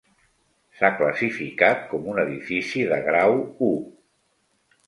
S'ha 0.77 0.89
classificat 1.01 1.85
com 1.91 2.09
un 2.13 2.21
edifici 2.23 2.89
de 2.95 2.99
grau 3.11 3.39
u. 3.69 3.71